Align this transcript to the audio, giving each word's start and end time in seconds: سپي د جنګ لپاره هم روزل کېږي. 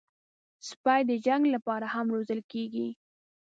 سپي 0.69 1.01
د 1.09 1.11
جنګ 1.25 1.43
لپاره 1.55 1.85
هم 1.93 2.05
روزل 2.15 2.39
کېږي. 2.51 2.87